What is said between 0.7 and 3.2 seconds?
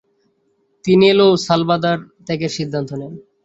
তিনি El Salvador ত্যাগের সিদ্ধান্ত নেন।